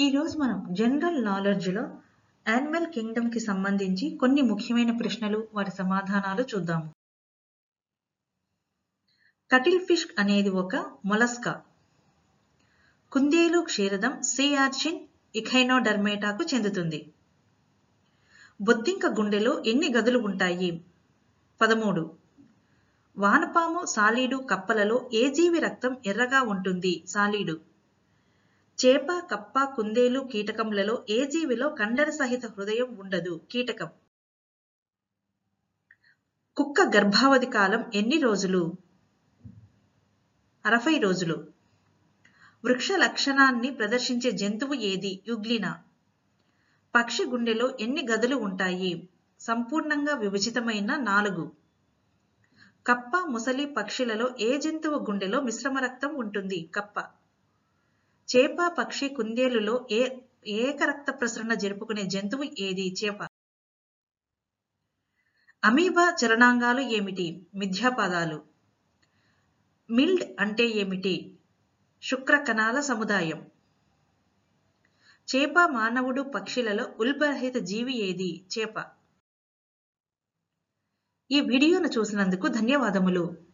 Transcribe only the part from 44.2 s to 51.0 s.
జంతువు ఏది? యుగ్లినా. పక్షి గుండెలో ఎన్ని గదులు ఉంటాయి? సంపూర్ణంగా విభజితమైన